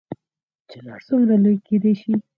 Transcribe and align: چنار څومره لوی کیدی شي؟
چنار 0.69 0.99
څومره 1.07 1.35
لوی 1.43 1.57
کیدی 1.67 1.93
شي؟ 2.01 2.13